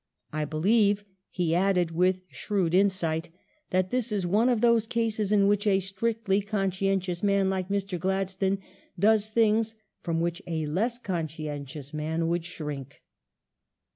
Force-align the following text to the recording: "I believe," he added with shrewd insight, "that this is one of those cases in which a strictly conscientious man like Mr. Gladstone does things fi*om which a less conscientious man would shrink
"I 0.33 0.45
believe," 0.45 1.05
he 1.29 1.53
added 1.53 1.91
with 1.91 2.21
shrewd 2.27 2.73
insight, 2.73 3.29
"that 3.69 3.91
this 3.91 4.11
is 4.11 4.25
one 4.25 4.49
of 4.49 4.59
those 4.61 4.87
cases 4.87 5.31
in 5.31 5.45
which 5.45 5.67
a 5.67 5.79
strictly 5.79 6.41
conscientious 6.41 7.21
man 7.21 7.51
like 7.51 7.69
Mr. 7.69 7.99
Gladstone 7.99 8.57
does 8.99 9.29
things 9.29 9.75
fi*om 10.03 10.19
which 10.19 10.41
a 10.47 10.65
less 10.65 10.97
conscientious 10.97 11.93
man 11.93 12.27
would 12.29 12.45
shrink 12.45 13.03